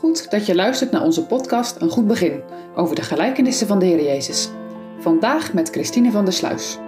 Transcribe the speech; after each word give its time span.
Goed 0.00 0.30
dat 0.30 0.46
je 0.46 0.54
luistert 0.54 0.90
naar 0.90 1.02
onze 1.02 1.26
podcast 1.26 1.80
Een 1.80 1.88
Goed 1.88 2.06
Begin 2.06 2.40
over 2.74 2.94
de 2.94 3.02
gelijkenissen 3.02 3.66
van 3.66 3.78
de 3.78 3.84
Heer 3.84 4.04
Jezus. 4.04 4.48
Vandaag 4.98 5.52
met 5.52 5.70
Christine 5.70 6.10
van 6.10 6.24
der 6.24 6.32
Sluis. 6.32 6.78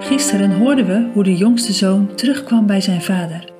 Gisteren 0.00 0.58
hoorden 0.58 0.86
we 0.86 1.10
hoe 1.12 1.24
de 1.24 1.36
jongste 1.36 1.72
zoon 1.72 2.14
terugkwam 2.14 2.66
bij 2.66 2.80
zijn 2.80 3.02
vader. 3.02 3.52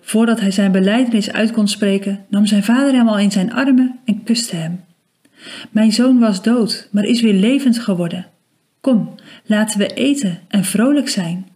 Voordat 0.00 0.40
hij 0.40 0.50
zijn 0.50 0.72
belijdenis 0.72 1.32
uit 1.32 1.50
kon 1.50 1.68
spreken, 1.68 2.26
nam 2.28 2.46
zijn 2.46 2.64
vader 2.64 2.94
hem 2.94 3.08
al 3.08 3.18
in 3.18 3.32
zijn 3.32 3.52
armen 3.52 4.00
en 4.04 4.22
kuste 4.24 4.56
hem. 4.56 4.84
Mijn 5.70 5.92
zoon 5.92 6.18
was 6.18 6.42
dood, 6.42 6.88
maar 6.92 7.04
is 7.04 7.20
weer 7.20 7.34
levend 7.34 7.78
geworden. 7.78 8.26
Kom, 8.80 9.14
laten 9.44 9.78
we 9.78 9.86
eten 9.86 10.38
en 10.48 10.64
vrolijk 10.64 11.08
zijn. 11.08 11.48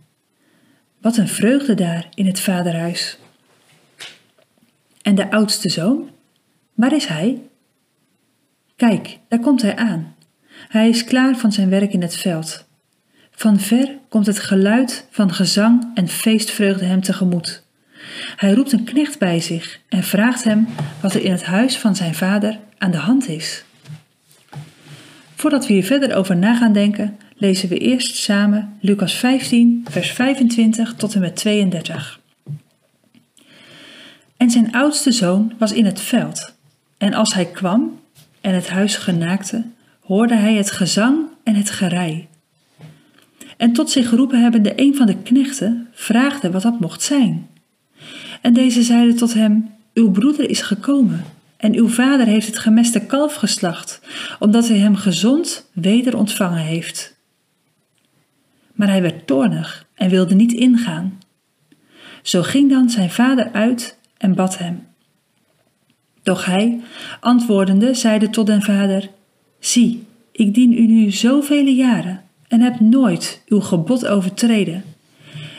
Wat 1.00 1.16
een 1.16 1.28
vreugde 1.28 1.74
daar 1.74 2.08
in 2.14 2.26
het 2.26 2.40
vaderhuis. 2.40 3.18
En 5.04 5.14
de 5.14 5.30
oudste 5.30 5.68
zoon? 5.68 6.10
Waar 6.74 6.92
is 6.92 7.06
hij? 7.06 7.42
Kijk, 8.76 9.18
daar 9.28 9.40
komt 9.40 9.62
hij 9.62 9.76
aan. 9.76 10.14
Hij 10.68 10.88
is 10.88 11.04
klaar 11.04 11.36
van 11.36 11.52
zijn 11.52 11.68
werk 11.68 11.92
in 11.92 12.02
het 12.02 12.16
veld. 12.16 12.66
Van 13.30 13.60
ver 13.60 13.98
komt 14.08 14.26
het 14.26 14.38
geluid 14.38 15.06
van 15.10 15.32
gezang 15.32 15.90
en 15.94 16.08
feestvreugde 16.08 16.84
hem 16.84 17.02
tegemoet. 17.02 17.62
Hij 18.36 18.52
roept 18.52 18.72
een 18.72 18.84
knecht 18.84 19.18
bij 19.18 19.40
zich 19.40 19.80
en 19.88 20.02
vraagt 20.02 20.44
hem 20.44 20.66
wat 21.00 21.14
er 21.14 21.22
in 21.22 21.32
het 21.32 21.44
huis 21.44 21.78
van 21.78 21.96
zijn 21.96 22.14
vader 22.14 22.58
aan 22.78 22.90
de 22.90 22.96
hand 22.96 23.28
is. 23.28 23.64
Voordat 25.34 25.66
we 25.66 25.72
hier 25.72 25.84
verder 25.84 26.14
over 26.16 26.36
na 26.36 26.56
gaan 26.56 26.72
denken, 26.72 27.18
lezen 27.36 27.68
we 27.68 27.78
eerst 27.78 28.16
samen 28.16 28.76
Lucas 28.80 29.14
15, 29.14 29.86
vers 29.90 30.10
25 30.10 30.94
tot 30.94 31.14
en 31.14 31.20
met 31.20 31.36
32. 31.36 32.22
En 34.44 34.50
zijn 34.50 34.72
oudste 34.72 35.12
zoon 35.12 35.52
was 35.58 35.72
in 35.72 35.84
het 35.84 36.00
veld. 36.00 36.54
En 36.98 37.14
als 37.14 37.34
hij 37.34 37.44
kwam 37.44 38.00
en 38.40 38.54
het 38.54 38.68
huis 38.68 38.96
genaakte, 38.96 39.64
hoorde 40.00 40.34
hij 40.34 40.54
het 40.54 40.70
gezang 40.70 41.18
en 41.44 41.54
het 41.54 41.70
gerei. 41.70 42.28
En 43.56 43.72
tot 43.72 43.90
zich 43.90 44.08
geroepen 44.08 44.42
hebbende 44.42 44.72
een 44.76 44.96
van 44.96 45.06
de 45.06 45.16
knechten 45.16 45.88
vraagde 45.92 46.50
wat 46.50 46.62
dat 46.62 46.80
mocht 46.80 47.02
zijn. 47.02 47.48
En 48.40 48.54
deze 48.54 48.82
zeide 48.82 49.14
tot 49.14 49.34
hem: 49.34 49.70
Uw 49.94 50.10
broeder 50.10 50.50
is 50.50 50.62
gekomen, 50.62 51.24
en 51.56 51.74
uw 51.74 51.88
vader 51.88 52.26
heeft 52.26 52.46
het 52.46 52.58
gemeste 52.58 53.00
kalf 53.00 53.34
geslacht, 53.34 54.00
omdat 54.38 54.68
hij 54.68 54.78
hem 54.78 54.96
gezond 54.96 55.70
weder 55.72 56.16
ontvangen 56.16 56.62
heeft. 56.62 57.16
Maar 58.72 58.88
hij 58.88 59.02
werd 59.02 59.26
toornig 59.26 59.86
en 59.94 60.10
wilde 60.10 60.34
niet 60.34 60.52
ingaan. 60.52 61.18
Zo 62.22 62.42
ging 62.42 62.70
dan 62.70 62.90
zijn 62.90 63.10
vader 63.10 63.52
uit 63.52 64.02
en 64.24 64.34
bad 64.34 64.58
hem. 64.58 64.86
Doch 66.22 66.44
hij, 66.44 66.80
antwoordende, 67.20 67.94
zeide 67.94 68.30
tot 68.30 68.46
den 68.46 68.62
vader: 68.62 69.10
Zie, 69.58 70.06
ik 70.32 70.54
dien 70.54 70.72
u 70.72 70.86
nu 70.86 71.10
zoveel 71.10 71.66
jaren 71.66 72.22
en 72.48 72.60
heb 72.60 72.80
nooit 72.80 73.42
uw 73.48 73.60
gebod 73.60 74.06
overtreden. 74.06 74.84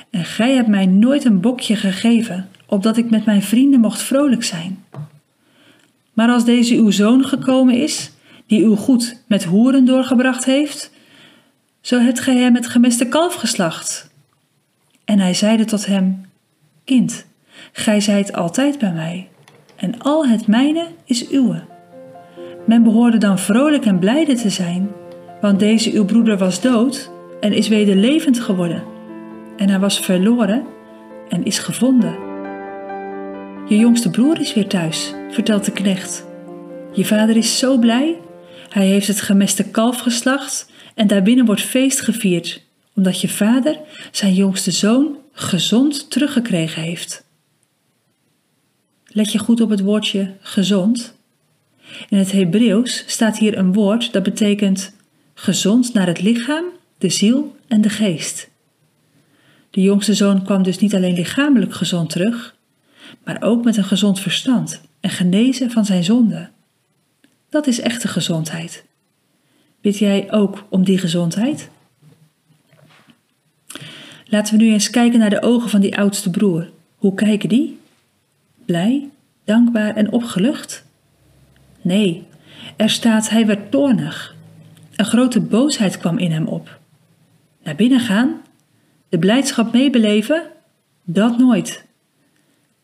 En 0.10 0.26
gij 0.26 0.54
hebt 0.54 0.68
mij 0.68 0.86
nooit 0.86 1.26
een 1.26 1.42
bokje 1.42 1.76
gegeven, 1.76 2.50
opdat 2.66 2.98
ik 2.98 3.10
met 3.10 3.26
mijn 3.26 3.42
vrienden 3.42 3.80
mocht 3.80 4.02
vrolijk 4.02 4.44
zijn. 4.44 4.84
Maar 6.14 6.30
als 6.30 6.46
deze 6.46 6.76
uw 6.76 6.92
zoon 6.92 7.26
gekomen 7.26 7.76
is, 7.76 8.12
die 8.46 8.64
uw 8.64 8.76
goed 8.76 9.24
met 9.28 9.44
hoeren 9.44 9.86
doorgebracht 9.86 10.46
heeft, 10.46 10.92
zo 11.82 12.00
hebt 12.00 12.20
gij 12.20 12.38
hem 12.38 12.56
het 12.56 12.68
gemeste 12.68 13.08
kalf 13.08 13.34
geslacht. 13.34 14.10
En 15.04 15.20
hij 15.20 15.34
zeide 15.34 15.66
tot 15.66 15.86
hem: 15.86 16.26
Kind, 16.84 17.26
gij 17.72 18.02
zijt 18.02 18.34
altijd 18.34 18.80
bij 18.80 18.92
mij, 18.94 19.28
en 19.76 20.00
al 20.00 20.28
het 20.28 20.48
mijne 20.48 20.88
is 21.06 21.32
uwe. 21.32 21.64
Men 22.66 22.84
behoorde 22.84 23.18
dan 23.18 23.40
vrolijk 23.40 23.86
en 23.86 24.00
blijde 24.00 24.36
te 24.36 24.50
zijn, 24.50 24.92
want 25.42 25.60
deze 25.60 25.92
uw 25.92 26.06
broeder 26.06 26.38
was 26.38 26.62
dood 26.62 27.12
en 27.40 27.54
is 27.54 27.68
weder 27.68 27.96
levend 27.96 28.40
geworden, 28.40 28.84
en 29.58 29.70
hij 29.70 29.80
was 29.80 30.00
verloren 30.00 30.66
en 31.30 31.46
is 31.46 31.60
gevonden. 31.60 32.16
Je 33.68 33.78
jongste 33.78 34.10
broer 34.10 34.40
is 34.40 34.54
weer 34.54 34.68
thuis, 34.68 35.14
vertelt 35.30 35.66
de 35.66 35.72
knecht. 35.72 36.26
Je 36.94 37.06
vader 37.06 37.38
is 37.38 37.60
zo 37.60 37.78
blij. 37.78 38.18
Hij 38.70 38.86
heeft 38.86 39.08
het 39.08 39.22
gemeste 39.22 39.64
kalf 39.64 40.00
geslacht 40.00 40.72
en 40.96 41.08
daarbinnen 41.08 41.46
wordt 41.46 41.62
feest 41.62 42.02
gevierd, 42.02 42.62
omdat 42.96 43.22
je 43.22 43.30
vader 43.30 43.80
zijn 44.12 44.34
jongste 44.34 44.72
zoon 44.72 45.18
gezond 45.32 46.12
teruggekregen 46.12 46.82
heeft. 46.82 47.25
Let 49.16 49.32
je 49.32 49.40
goed 49.40 49.62
op 49.62 49.70
het 49.70 49.80
woordje 49.80 50.34
gezond. 50.40 51.16
In 52.10 52.18
het 52.18 52.32
Hebreeuws 52.32 53.04
staat 53.08 53.38
hier 53.38 53.58
een 53.58 53.74
woord 53.74 54.14
dat 54.14 54.24
betekent 54.24 54.96
gezond 55.34 55.94
naar 55.94 56.08
het 56.08 56.22
lichaam, 56.22 56.66
de 56.98 57.10
ziel 57.10 57.56
en 57.68 57.82
de 57.82 57.90
geest. 57.90 58.50
De 59.70 59.82
jongste 59.82 60.14
zoon 60.14 60.44
kwam 60.44 60.64
dus 60.64 60.80
niet 60.80 60.96
alleen 60.96 61.14
lichamelijk 61.14 61.74
gezond 61.74 62.10
terug, 62.10 62.56
maar 63.24 63.42
ook 63.42 63.64
met 63.64 63.78
een 63.78 63.84
gezond 63.84 64.20
verstand 64.20 64.82
en 65.00 65.10
genezen 65.10 65.72
van 65.72 65.86
zijn 65.86 66.04
zonde. 66.04 66.50
Dat 67.50 67.68
is 67.68 67.80
echte 67.80 68.08
gezondheid. 68.08 68.86
Bid 69.82 69.98
jij 69.98 70.32
ook 70.32 70.66
om 70.70 70.84
die 70.84 70.98
gezondheid? 70.98 71.70
Laten 74.26 74.58
we 74.58 74.64
nu 74.64 74.72
eens 74.72 74.90
kijken 74.90 75.20
naar 75.20 75.30
de 75.30 75.42
ogen 75.42 75.70
van 75.70 75.82
die 75.82 75.98
oudste 75.98 76.30
broer. 76.30 76.70
Hoe 76.96 77.14
kijken 77.14 77.50
die? 77.50 77.84
Blij, 78.66 79.10
dankbaar 79.44 79.96
en 79.96 80.12
opgelucht? 80.12 80.86
Nee, 81.82 82.28
er 82.76 82.90
staat 82.90 83.30
hij 83.30 83.46
werd 83.46 83.72
toornig. 83.72 84.36
Een 84.96 85.06
grote 85.06 85.40
boosheid 85.40 85.98
kwam 85.98 86.18
in 86.18 86.32
hem 86.32 86.48
op. 86.48 86.80
Naar 87.64 87.76
binnen 87.76 88.00
gaan? 88.00 88.42
De 89.10 89.20
blijdschap 89.20 89.74
meebeleven? 89.74 90.44
Dat 91.04 91.38
nooit. 91.38 91.86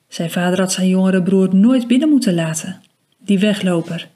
Zijn 0.07 0.31
vader 0.31 0.59
had 0.59 0.71
zijn 0.71 0.87
jongere 0.87 1.23
broer 1.23 1.55
nooit 1.55 1.87
binnen 1.87 2.09
moeten 2.09 2.33
laten. 2.33 2.81
Die 3.17 3.39
wegloper, 3.39 4.09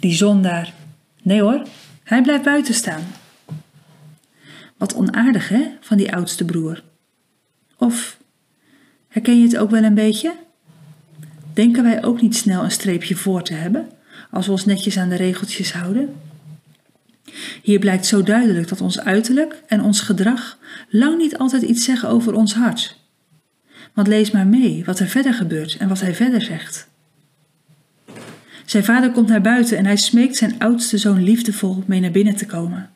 die 0.00 0.12
zondaar. 0.12 0.72
Nee 1.22 1.42
hoor, 1.42 1.62
hij 2.04 2.22
blijft 2.22 2.44
buiten 2.44 2.74
staan. 2.74 3.02
Wat 4.76 4.94
onaardig 4.94 5.48
hè, 5.48 5.62
van 5.80 5.96
die 5.96 6.14
oudste 6.14 6.44
broer. 6.44 6.82
Of 7.78 8.18
herken 9.08 9.38
je 9.38 9.44
het 9.44 9.56
ook 9.56 9.70
wel 9.70 9.82
een 9.82 9.94
beetje? 9.94 10.34
Denken 11.54 11.82
wij 11.82 12.04
ook 12.04 12.20
niet 12.20 12.36
snel 12.36 12.64
een 12.64 12.70
streepje 12.70 13.16
voor 13.16 13.42
te 13.42 13.54
hebben 13.54 13.88
als 14.30 14.46
we 14.46 14.52
ons 14.52 14.64
netjes 14.64 14.98
aan 14.98 15.08
de 15.08 15.16
regeltjes 15.16 15.72
houden? 15.72 16.14
Hier 17.62 17.78
blijkt 17.78 18.06
zo 18.06 18.22
duidelijk 18.22 18.68
dat 18.68 18.80
ons 18.80 19.00
uiterlijk 19.00 19.62
en 19.66 19.82
ons 19.82 20.00
gedrag 20.00 20.58
lang 20.88 21.18
niet 21.18 21.38
altijd 21.38 21.62
iets 21.62 21.84
zeggen 21.84 22.08
over 22.08 22.34
ons 22.34 22.54
hart. 22.54 22.96
Want 23.92 24.08
lees 24.08 24.30
maar 24.30 24.46
mee 24.46 24.84
wat 24.84 24.98
er 24.98 25.08
verder 25.08 25.34
gebeurt 25.34 25.76
en 25.76 25.88
wat 25.88 26.00
hij 26.00 26.14
verder 26.14 26.42
zegt. 26.42 26.88
Zijn 28.64 28.84
vader 28.84 29.10
komt 29.10 29.28
naar 29.28 29.40
buiten 29.40 29.78
en 29.78 29.84
hij 29.84 29.96
smeekt 29.96 30.36
zijn 30.36 30.58
oudste 30.58 30.98
zoon 30.98 31.22
liefdevol 31.22 31.82
mee 31.86 32.00
naar 32.00 32.10
binnen 32.10 32.36
te 32.36 32.46
komen. 32.46 32.90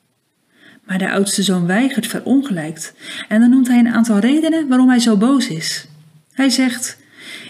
Maar 0.84 0.98
de 0.98 1.10
oudste 1.10 1.42
zoon 1.42 1.66
weigert 1.66 2.06
verongelijkt 2.06 2.94
en 3.28 3.40
dan 3.40 3.50
noemt 3.50 3.69
hij 3.69 3.78
een 3.78 3.94
aantal 3.94 4.19
redenen 4.19 4.69
waarom 4.69 4.88
hij 4.88 4.98
zo 4.98 5.16
boos 5.16 5.48
is. 5.48 5.86
Hij 6.32 6.50
zegt: 6.50 6.98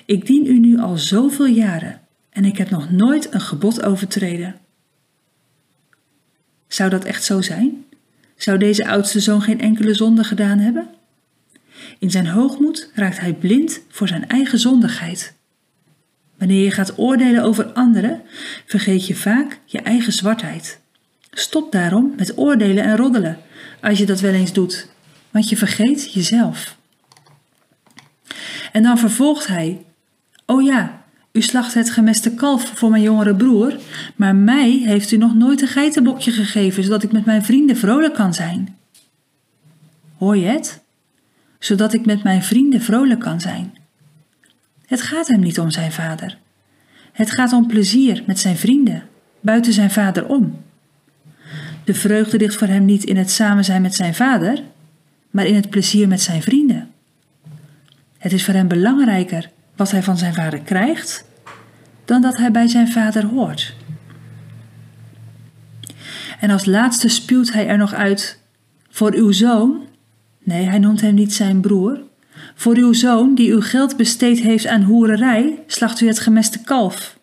Ik 0.06 0.26
dien 0.26 0.46
u 0.46 0.58
nu 0.58 0.78
al 0.78 0.96
zoveel 0.96 1.46
jaren 1.46 2.00
en 2.30 2.44
ik 2.44 2.58
heb 2.58 2.70
nog 2.70 2.90
nooit 2.90 3.34
een 3.34 3.40
gebod 3.40 3.82
overtreden. 3.82 4.56
Zou 6.68 6.90
dat 6.90 7.04
echt 7.04 7.24
zo 7.24 7.40
zijn? 7.40 7.84
Zou 8.36 8.58
deze 8.58 8.86
oudste 8.86 9.20
zoon 9.20 9.42
geen 9.42 9.60
enkele 9.60 9.94
zonde 9.94 10.24
gedaan 10.24 10.58
hebben? 10.58 10.88
In 11.98 12.10
zijn 12.10 12.26
hoogmoed 12.26 12.90
raakt 12.94 13.20
hij 13.20 13.34
blind 13.34 13.80
voor 13.88 14.08
zijn 14.08 14.28
eigen 14.28 14.58
zondigheid. 14.58 15.36
Wanneer 16.38 16.64
je 16.64 16.70
gaat 16.70 16.98
oordelen 16.98 17.42
over 17.42 17.64
anderen, 17.64 18.22
vergeet 18.66 19.06
je 19.06 19.14
vaak 19.14 19.60
je 19.64 19.80
eigen 19.80 20.12
zwartheid. 20.12 20.80
Stop 21.30 21.72
daarom 21.72 22.12
met 22.16 22.38
oordelen 22.38 22.84
en 22.84 22.96
roddelen, 22.96 23.38
als 23.80 23.98
je 23.98 24.06
dat 24.06 24.20
wel 24.20 24.32
eens 24.32 24.52
doet, 24.52 24.88
want 25.30 25.48
je 25.48 25.56
vergeet 25.56 26.12
jezelf. 26.12 26.76
En 28.72 28.82
dan 28.82 28.98
vervolgt 28.98 29.46
hij: 29.46 29.84
Oh 30.46 30.62
ja, 30.62 31.02
u 31.32 31.42
slacht 31.42 31.74
het 31.74 31.90
gemeste 31.90 32.34
kalf 32.34 32.72
voor 32.74 32.90
mijn 32.90 33.02
jongere 33.02 33.34
broer, 33.34 33.76
maar 34.16 34.36
mij 34.36 34.70
heeft 34.70 35.10
u 35.10 35.16
nog 35.16 35.34
nooit 35.34 35.62
een 35.62 35.68
geitenbokje 35.68 36.30
gegeven, 36.30 36.82
zodat 36.82 37.02
ik 37.02 37.12
met 37.12 37.24
mijn 37.24 37.44
vrienden 37.44 37.76
vrolijk 37.76 38.14
kan 38.14 38.34
zijn. 38.34 38.76
Hoor 40.16 40.36
je 40.36 40.46
het? 40.46 40.82
Zodat 41.58 41.92
ik 41.92 42.06
met 42.06 42.22
mijn 42.22 42.42
vrienden 42.42 42.80
vrolijk 42.80 43.20
kan 43.20 43.40
zijn. 43.40 43.76
Het 44.86 45.02
gaat 45.02 45.28
hem 45.28 45.40
niet 45.40 45.58
om 45.58 45.70
zijn 45.70 45.92
vader. 45.92 46.38
Het 47.12 47.30
gaat 47.30 47.52
om 47.52 47.66
plezier 47.66 48.22
met 48.26 48.38
zijn 48.38 48.56
vrienden, 48.56 49.02
buiten 49.40 49.72
zijn 49.72 49.90
vader 49.90 50.26
om. 50.26 50.60
De 51.84 51.94
vreugde 51.94 52.38
ligt 52.38 52.54
voor 52.56 52.66
hem 52.66 52.84
niet 52.84 53.04
in 53.04 53.16
het 53.16 53.30
samen 53.30 53.64
zijn 53.64 53.82
met 53.82 53.94
zijn 53.94 54.14
vader, 54.14 54.62
maar 55.30 55.46
in 55.46 55.54
het 55.54 55.70
plezier 55.70 56.08
met 56.08 56.20
zijn 56.20 56.42
vrienden. 56.42 56.77
Het 58.18 58.32
is 58.32 58.44
voor 58.44 58.54
hem 58.54 58.68
belangrijker 58.68 59.50
wat 59.76 59.90
hij 59.90 60.02
van 60.02 60.18
zijn 60.18 60.34
vader 60.34 60.60
krijgt, 60.60 61.24
dan 62.04 62.22
dat 62.22 62.36
hij 62.36 62.50
bij 62.50 62.68
zijn 62.68 62.88
vader 62.88 63.24
hoort. 63.24 63.74
En 66.40 66.50
als 66.50 66.64
laatste 66.64 67.08
spuwt 67.08 67.52
hij 67.52 67.66
er 67.66 67.78
nog 67.78 67.94
uit: 67.94 68.40
Voor 68.90 69.12
uw 69.14 69.32
zoon, 69.32 69.86
nee, 70.42 70.64
hij 70.64 70.78
noemt 70.78 71.00
hem 71.00 71.14
niet 71.14 71.32
zijn 71.32 71.60
broer, 71.60 72.00
voor 72.54 72.76
uw 72.76 72.92
zoon 72.92 73.34
die 73.34 73.52
uw 73.52 73.60
geld 73.60 73.96
besteed 73.96 74.40
heeft 74.40 74.66
aan 74.66 74.82
hoererij, 74.82 75.62
slacht 75.66 76.00
u 76.00 76.06
het 76.06 76.20
gemeste 76.20 76.62
kalf. 76.62 77.18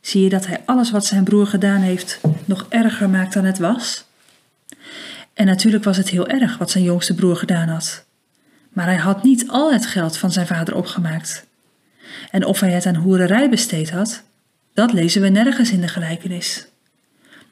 Zie 0.00 0.22
je 0.22 0.28
dat 0.28 0.46
hij 0.46 0.62
alles 0.64 0.90
wat 0.90 1.06
zijn 1.06 1.24
broer 1.24 1.46
gedaan 1.46 1.80
heeft 1.80 2.20
nog 2.44 2.66
erger 2.68 3.10
maakt 3.10 3.32
dan 3.32 3.44
het 3.44 3.58
was? 3.58 4.04
En 5.34 5.46
natuurlijk 5.46 5.84
was 5.84 5.96
het 5.96 6.08
heel 6.08 6.28
erg 6.28 6.58
wat 6.58 6.70
zijn 6.70 6.84
jongste 6.84 7.14
broer 7.14 7.36
gedaan 7.36 7.68
had. 7.68 8.06
Maar 8.78 8.86
hij 8.86 8.96
had 8.96 9.22
niet 9.22 9.48
al 9.48 9.72
het 9.72 9.86
geld 9.86 10.16
van 10.16 10.32
zijn 10.32 10.46
vader 10.46 10.74
opgemaakt. 10.76 11.46
En 12.30 12.44
of 12.44 12.60
hij 12.60 12.70
het 12.70 12.86
aan 12.86 12.94
hoererij 12.94 13.50
besteed 13.50 13.90
had, 13.90 14.22
dat 14.74 14.92
lezen 14.92 15.22
we 15.22 15.28
nergens 15.28 15.70
in 15.70 15.80
de 15.80 15.88
gelijkenis. 15.88 16.66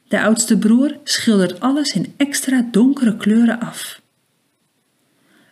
De 0.07 0.21
oudste 0.21 0.57
broer 0.57 0.97
schildert 1.03 1.59
alles 1.59 1.91
in 1.93 2.13
extra 2.17 2.65
donkere 2.71 3.17
kleuren 3.17 3.59
af. 3.59 4.01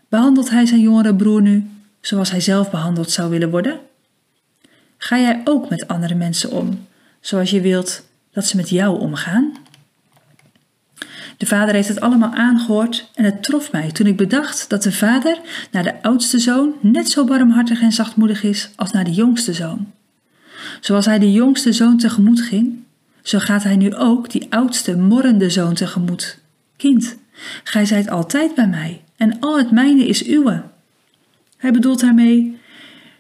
Behandelt 0.10 0.50
hij 0.50 0.66
zijn 0.66 0.82
jongere 0.82 1.16
broer 1.16 1.42
nu 1.42 1.70
zoals 2.02 2.32
hij 2.32 2.42
zelf 2.42 2.72
behandeld 2.72 3.12
zou 3.12 3.30
willen 3.30 3.50
worden? 3.50 3.80
Ga 4.98 5.20
jij 5.20 5.42
ook 5.44 5.70
met 5.70 5.88
andere 5.88 6.16
mensen 6.16 6.52
om, 6.52 6.88
zoals 7.20 7.50
je 7.50 7.62
wilt 7.62 8.04
dat 8.32 8.46
ze 8.46 8.56
met 8.56 8.70
jou 8.70 9.00
omgaan? 9.00 9.54
De 11.38 11.46
vader 11.46 11.74
heeft 11.74 11.88
het 11.88 12.02
allemaal 12.02 12.34
aangehoord 12.34 13.10
en 13.14 13.24
het 13.24 13.44
trof 13.44 13.72
mij 13.72 13.92
toen 13.92 14.08
ik 14.08 14.18
bedacht 14.18 14.70
dat 14.70 14.84
de 14.84 14.92
vader 14.92 15.40
naar 15.72 15.84
de 15.84 16.02
oudste 16.02 16.40
zoon 16.40 16.74
net 16.80 17.10
zo 17.10 17.24
barmhartig 17.26 17.82
en 17.82 17.92
zachtmoedig 17.92 18.44
is 18.44 18.70
als 18.76 18.92
naar 18.92 19.04
de 19.04 19.12
jongste 19.12 19.54
zoon. 19.54 19.92
Zoals 20.82 21.06
hij 21.06 21.20
de 21.20 21.32
jongste 21.32 21.74
zoon 21.74 21.98
tegemoet 21.98 22.42
ging, 22.42 22.84
zo 23.24 23.40
gaat 23.40 23.64
hij 23.64 23.76
nu 23.76 23.96
ook 23.96 24.30
die 24.30 24.48
oudste 24.50 24.98
morrende 24.98 25.50
zoon 25.50 25.74
tegemoet. 25.74 26.40
Kind, 26.78 27.18
gij 27.64 27.86
zijt 27.86 28.10
altijd 28.10 28.56
bij 28.56 28.68
mij 28.68 29.02
en 29.18 29.40
al 29.40 29.58
het 29.58 29.72
mijne 29.72 30.08
is 30.08 30.28
uwe. 30.28 30.64
Hij 31.58 31.72
bedoelt 31.72 32.00
daarmee, 32.00 32.58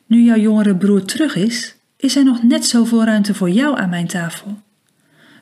nu 0.06 0.24
jouw 0.24 0.38
jongere 0.38 0.76
broer 0.76 1.06
terug 1.06 1.36
is, 1.36 1.76
is 1.98 2.16
er 2.16 2.24
nog 2.24 2.44
net 2.44 2.66
zoveel 2.66 3.04
ruimte 3.04 3.34
voor 3.34 3.50
jou 3.50 3.80
aan 3.80 3.90
mijn 3.90 4.08
tafel. 4.08 4.64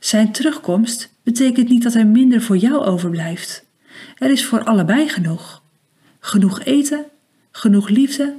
Zijn 0.04 0.32
terugkomst 0.32 1.10
betekent 1.24 1.70
niet 1.70 1.84
dat 1.84 1.94
er 1.94 2.08
minder 2.08 2.42
voor 2.42 2.58
jou 2.58 2.86
overblijft. 2.86 3.66
Er 4.18 4.32
is 4.32 4.46
voor 4.46 4.64
allebei 4.64 5.10
genoeg. 5.10 5.64
Genoeg 6.20 6.64
eten, 6.64 7.06
genoeg 7.52 7.90
liefde 7.90 8.36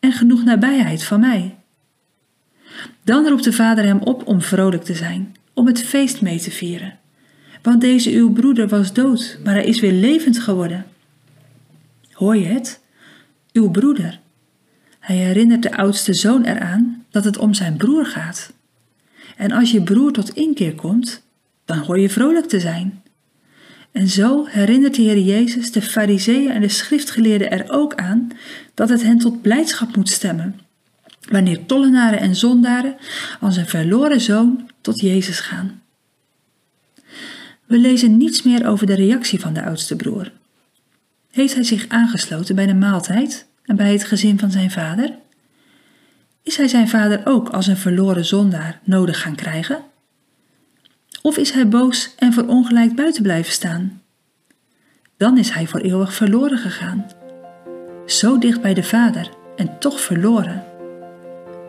en 0.00 0.12
genoeg 0.12 0.44
nabijheid 0.44 1.02
van 1.02 1.20
mij. 1.20 1.56
Dan 3.04 3.28
roept 3.28 3.44
de 3.44 3.52
vader 3.52 3.84
hem 3.84 3.98
op 3.98 4.26
om 4.26 4.40
vrolijk 4.40 4.82
te 4.82 4.94
zijn, 4.94 5.36
om 5.54 5.66
het 5.66 5.82
feest 5.82 6.20
mee 6.20 6.40
te 6.40 6.50
vieren. 6.50 6.98
Want 7.62 7.80
deze 7.80 8.10
uw 8.10 8.32
broeder 8.32 8.68
was 8.68 8.92
dood, 8.92 9.38
maar 9.44 9.54
hij 9.54 9.66
is 9.66 9.80
weer 9.80 9.92
levend 9.92 10.38
geworden. 10.38 10.86
Hoor 12.12 12.36
je 12.36 12.46
het? 12.46 12.80
Uw 13.52 13.70
broeder. 13.70 14.20
Hij 14.98 15.16
herinnert 15.16 15.62
de 15.62 15.76
oudste 15.76 16.14
zoon 16.14 16.44
eraan 16.44 17.04
dat 17.10 17.24
het 17.24 17.38
om 17.38 17.54
zijn 17.54 17.76
broer 17.76 18.06
gaat. 18.06 18.54
En 19.36 19.52
als 19.52 19.70
je 19.70 19.82
broer 19.82 20.12
tot 20.12 20.34
inkeer 20.34 20.74
komt, 20.74 21.22
dan 21.64 21.78
hoor 21.78 21.98
je 21.98 22.10
vrolijk 22.10 22.46
te 22.46 22.60
zijn. 22.60 23.02
En 23.92 24.08
zo 24.08 24.46
herinnert 24.46 24.94
de 24.94 25.02
Heer 25.02 25.18
Jezus 25.18 25.72
de 25.72 25.82
Fariseeën 25.82 26.50
en 26.50 26.60
de 26.60 26.68
schriftgeleerden 26.68 27.50
er 27.50 27.64
ook 27.70 27.94
aan 27.94 28.28
dat 28.74 28.88
het 28.88 29.02
hen 29.02 29.18
tot 29.18 29.42
blijdschap 29.42 29.96
moet 29.96 30.08
stemmen, 30.08 30.60
wanneer 31.30 31.66
tollenaren 31.66 32.20
en 32.20 32.36
zondaren 32.36 32.96
als 33.40 33.56
een 33.56 33.66
verloren 33.66 34.20
zoon 34.20 34.70
tot 34.80 35.00
Jezus 35.00 35.40
gaan. 35.40 35.82
We 37.66 37.78
lezen 37.78 38.16
niets 38.16 38.42
meer 38.42 38.66
over 38.66 38.86
de 38.86 38.94
reactie 38.94 39.40
van 39.40 39.52
de 39.52 39.64
oudste 39.64 39.96
broer. 39.96 40.32
Heeft 41.30 41.54
hij 41.54 41.64
zich 41.64 41.88
aangesloten 41.88 42.54
bij 42.54 42.66
de 42.66 42.74
maaltijd 42.74 43.46
en 43.64 43.76
bij 43.76 43.92
het 43.92 44.04
gezin 44.04 44.38
van 44.38 44.50
zijn 44.50 44.70
vader? 44.70 45.14
Is 46.46 46.56
hij 46.56 46.68
zijn 46.68 46.88
vader 46.88 47.20
ook 47.24 47.48
als 47.48 47.66
een 47.66 47.76
verloren 47.76 48.24
zondaar 48.24 48.80
nodig 48.84 49.20
gaan 49.20 49.34
krijgen? 49.34 49.78
Of 51.22 51.36
is 51.36 51.50
hij 51.50 51.68
boos 51.68 52.14
en 52.18 52.32
verongelijkt 52.32 52.94
buiten 52.94 53.22
blijven 53.22 53.52
staan? 53.52 54.02
Dan 55.16 55.38
is 55.38 55.50
hij 55.50 55.66
voor 55.66 55.80
eeuwig 55.80 56.14
verloren 56.14 56.58
gegaan. 56.58 57.06
Zo 58.06 58.38
dicht 58.38 58.60
bij 58.60 58.74
de 58.74 58.82
vader 58.82 59.30
en 59.56 59.78
toch 59.78 60.00
verloren. 60.00 60.64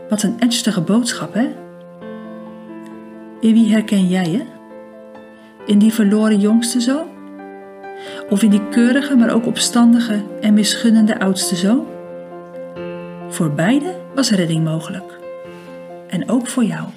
Wat 0.10 0.24
een 0.24 0.40
ernstige 0.40 0.82
boodschap, 0.82 1.34
hè? 1.34 1.56
In 3.40 3.54
wie 3.54 3.72
herken 3.72 4.08
jij 4.08 4.32
je? 4.32 4.46
In 5.66 5.80
die 5.80 5.94
verloren 5.94 6.40
jongste 6.40 6.80
zoon? 6.80 7.08
Of 8.30 8.42
in 8.42 8.50
die 8.50 8.70
keurige, 8.70 9.16
maar 9.16 9.34
ook 9.34 9.46
opstandige 9.46 10.24
en 10.42 10.54
misgunnende 10.54 11.20
oudste 11.20 11.56
zoon? 11.56 11.97
Voor 13.38 13.52
beide 13.52 13.96
was 14.16 14.32
redding 14.32 14.64
mogelijk. 14.64 15.20
En 16.08 16.30
ook 16.30 16.48
voor 16.48 16.64
jou. 16.64 16.88